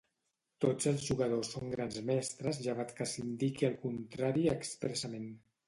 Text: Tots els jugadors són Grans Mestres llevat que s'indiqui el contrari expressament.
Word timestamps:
Tots 0.63 0.87
els 0.91 1.03
jugadors 1.09 1.51
són 1.57 1.69
Grans 1.75 1.99
Mestres 2.09 2.63
llevat 2.69 2.95
que 3.01 3.09
s'indiqui 3.13 3.71
el 3.71 3.79
contrari 3.87 4.51
expressament. 4.59 5.33